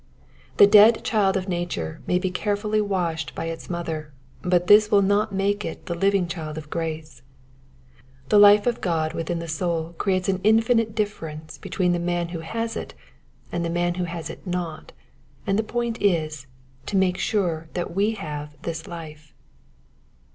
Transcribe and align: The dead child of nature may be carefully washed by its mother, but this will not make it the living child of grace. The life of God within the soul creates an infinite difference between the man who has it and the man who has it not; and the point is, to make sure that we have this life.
The 0.57 0.65
dead 0.65 1.03
child 1.03 1.37
of 1.37 1.47
nature 1.47 2.01
may 2.07 2.17
be 2.17 2.31
carefully 2.31 2.81
washed 2.81 3.35
by 3.35 3.45
its 3.45 3.69
mother, 3.69 4.11
but 4.41 4.65
this 4.65 4.89
will 4.89 5.03
not 5.03 5.31
make 5.31 5.63
it 5.63 5.85
the 5.85 5.93
living 5.93 6.27
child 6.27 6.57
of 6.57 6.71
grace. 6.71 7.21
The 8.29 8.39
life 8.39 8.65
of 8.65 8.81
God 8.81 9.13
within 9.13 9.37
the 9.37 9.47
soul 9.47 9.93
creates 9.99 10.27
an 10.27 10.41
infinite 10.43 10.95
difference 10.95 11.59
between 11.59 11.91
the 11.91 11.99
man 11.99 12.29
who 12.29 12.39
has 12.39 12.75
it 12.75 12.95
and 13.51 13.63
the 13.63 13.69
man 13.69 13.93
who 13.93 14.05
has 14.05 14.31
it 14.31 14.47
not; 14.47 14.91
and 15.45 15.59
the 15.59 15.63
point 15.63 16.01
is, 16.01 16.47
to 16.87 16.97
make 16.97 17.19
sure 17.19 17.69
that 17.75 17.93
we 17.93 18.13
have 18.15 18.59
this 18.63 18.87
life. 18.87 19.35